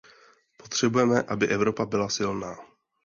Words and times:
Potřebujeme, 0.57 1.21
aby 1.21 1.47
Evropa 1.47 1.85
byla 1.85 2.09
silná! 2.09 2.57